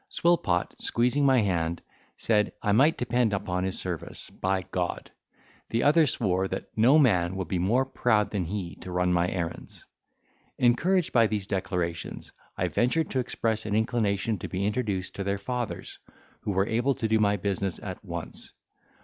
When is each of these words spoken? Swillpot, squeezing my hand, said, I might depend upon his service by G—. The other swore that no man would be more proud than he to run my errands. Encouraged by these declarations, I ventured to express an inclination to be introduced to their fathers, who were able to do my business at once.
Swillpot, 0.09 0.81
squeezing 0.81 1.27
my 1.27 1.41
hand, 1.41 1.83
said, 2.17 2.53
I 2.63 2.71
might 2.71 2.97
depend 2.97 3.33
upon 3.33 3.63
his 3.63 3.77
service 3.77 4.31
by 4.31 4.63
G—. 4.63 5.11
The 5.69 5.83
other 5.83 6.07
swore 6.07 6.47
that 6.47 6.71
no 6.75 6.97
man 6.97 7.35
would 7.35 7.47
be 7.47 7.59
more 7.59 7.85
proud 7.85 8.31
than 8.31 8.45
he 8.45 8.73
to 8.77 8.91
run 8.91 9.13
my 9.13 9.29
errands. 9.29 9.85
Encouraged 10.57 11.13
by 11.13 11.27
these 11.27 11.45
declarations, 11.45 12.31
I 12.57 12.67
ventured 12.69 13.11
to 13.11 13.19
express 13.19 13.67
an 13.67 13.75
inclination 13.75 14.39
to 14.39 14.47
be 14.47 14.65
introduced 14.65 15.13
to 15.17 15.23
their 15.23 15.37
fathers, 15.37 15.99
who 16.39 16.49
were 16.49 16.65
able 16.65 16.95
to 16.95 17.07
do 17.07 17.19
my 17.19 17.37
business 17.37 17.77
at 17.77 18.03
once. 18.03 18.53